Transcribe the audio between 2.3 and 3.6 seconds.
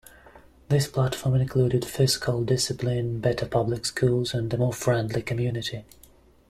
discipline, better